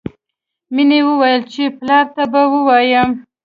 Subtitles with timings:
[0.73, 3.09] مینې وویل چې پلار ته به ووایم